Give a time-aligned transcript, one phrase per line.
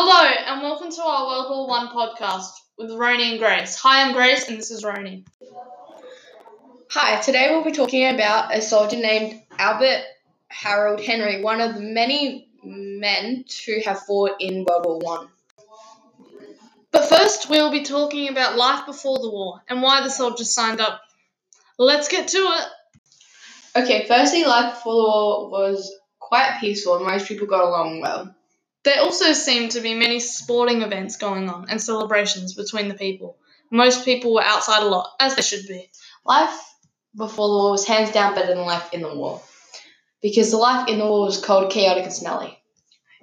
[0.00, 3.74] Hello, and welcome to our World War One podcast with Roni and Grace.
[3.78, 5.26] Hi, I'm Grace, and this is Roni.
[6.90, 10.04] Hi, today we'll be talking about a soldier named Albert
[10.46, 15.28] Harold Henry, one of the many men who have fought in World War One.
[16.92, 20.54] But first, we will be talking about life before the war and why the soldiers
[20.54, 21.00] signed up.
[21.76, 23.82] Let's get to it.
[23.82, 28.32] Okay, firstly, life before the war was quite peaceful and most people got along well.
[28.88, 33.36] There also seemed to be many sporting events going on and celebrations between the people.
[33.70, 35.90] Most people were outside a lot, as they should be.
[36.24, 36.58] Life
[37.14, 39.42] before the war was hands down better than life in the war.
[40.22, 42.58] Because the life in the war was cold, chaotic, and smelly.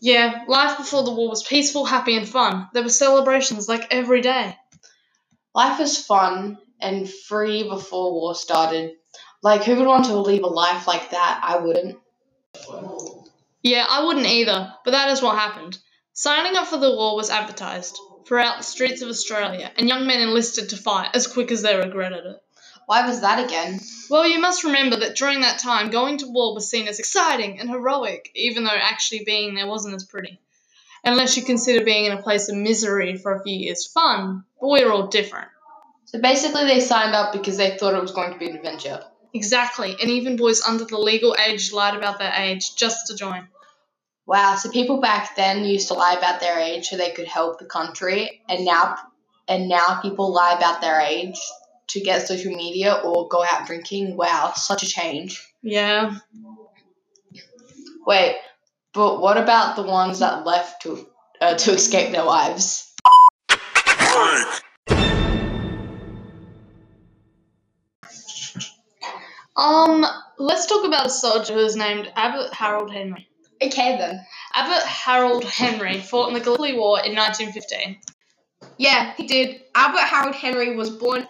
[0.00, 2.68] Yeah, life before the war was peaceful, happy, and fun.
[2.72, 4.56] There were celebrations like every day.
[5.56, 8.92] Life was fun and free before war started.
[9.42, 11.40] Like, who would want to live a life like that?
[11.42, 11.98] I wouldn't.
[13.68, 15.76] Yeah, I wouldn't either, but that is what happened.
[16.14, 20.22] Signing up for the war was advertised throughout the streets of Australia, and young men
[20.22, 22.36] enlisted to fight as quick as they regretted it.
[22.86, 23.78] Why was that again?
[24.08, 27.60] Well, you must remember that during that time, going to war was seen as exciting
[27.60, 30.40] and heroic, even though actually being there wasn't as pretty.
[31.04, 34.68] Unless you consider being in a place of misery for a few years fun, but
[34.68, 35.48] we're all different.
[36.06, 39.04] So basically, they signed up because they thought it was going to be an adventure.
[39.34, 43.46] Exactly, and even boys under the legal age lied about their age just to join.
[44.28, 47.58] Wow, so people back then used to lie about their age so they could help
[47.58, 48.98] the country, and now
[49.48, 51.40] and now people lie about their age
[51.88, 54.18] to get social media or go out drinking.
[54.18, 55.42] Wow, such a change.
[55.62, 56.18] Yeah.
[58.06, 58.36] Wait,
[58.92, 61.06] but what about the ones that left to
[61.40, 62.94] uh, to escape their wives?
[69.56, 70.04] Um,
[70.38, 73.26] let's talk about a soldier who is named Albert Harold Henry.
[73.62, 74.24] Okay then.
[74.54, 77.98] Albert Harold Henry fought in the Gallipoli War in 1915.
[78.76, 79.62] Yeah, he did.
[79.74, 81.26] Albert Harold Henry was born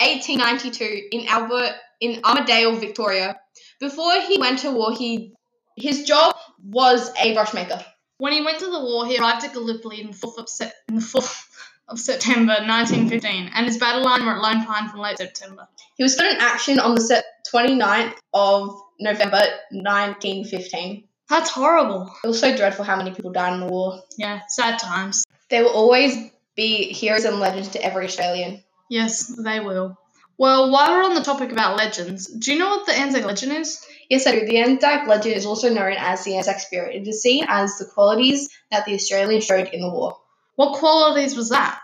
[0.00, 3.38] 1892 in Albert in Armadale, Victoria.
[3.80, 5.34] Before he went to war, he
[5.76, 7.84] his job was a brushmaker.
[8.18, 10.72] When he went to the war, he arrived at Gallipoli in the 4th of, se-
[10.88, 11.46] in the 4th
[11.88, 15.66] of September 1915, and his battle line were at Lone Pine from late September.
[15.96, 19.42] He was put in action on the 29th of November
[19.72, 21.08] 1915.
[21.28, 22.14] That's horrible.
[22.22, 24.02] It was so dreadful how many people died in the war.
[24.16, 25.24] Yeah, sad times.
[25.48, 26.16] There will always
[26.54, 28.62] be heroes and legends to every Australian.
[28.90, 29.98] Yes, they will.
[30.36, 33.52] Well, while we're on the topic about legends, do you know what the Anzac legend
[33.52, 33.84] is?
[34.10, 34.46] Yes, I do.
[34.46, 36.96] The Anzac legend is also known as the Anzac spirit.
[36.96, 40.18] It is seen as the qualities that the Australians showed in the war.
[40.56, 41.80] What qualities was that?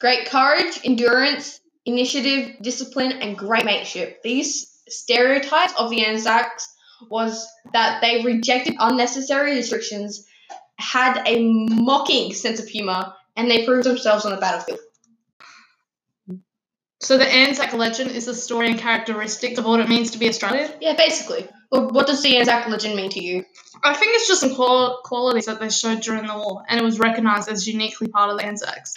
[0.00, 4.22] Great courage, endurance, initiative, discipline, and great mateship.
[4.22, 6.68] These stereotypes of the Anzacs
[7.10, 10.26] was that they rejected unnecessary restrictions,
[10.76, 14.80] had a mocking sense of humour, and they proved themselves on the battlefield.
[17.00, 20.28] So the Anzac legend is the story and characteristics of what it means to be
[20.28, 20.70] Australian?
[20.80, 21.48] Yeah, basically.
[21.70, 23.44] Well, what does the Anzac legend mean to you?
[23.84, 26.82] I think it's just some qual- qualities that they showed during the war, and it
[26.82, 28.96] was recognised as uniquely part of the Anzacs.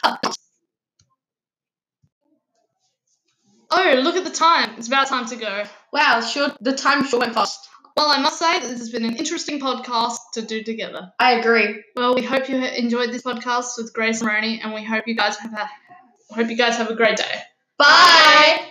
[3.70, 4.72] Oh, look at the time.
[4.78, 5.64] It's about time to go.
[5.92, 7.68] Wow, sure, the time sure went fast.
[7.98, 11.12] Well, I must say that this has been an interesting podcast to do together.
[11.20, 11.84] I agree.
[11.96, 15.16] Well, we hope you enjoyed this podcast with Grace and Roni, and we hope you
[15.16, 15.70] guys have a,
[16.34, 17.42] hope you guys have a great day.
[17.78, 18.71] Bye.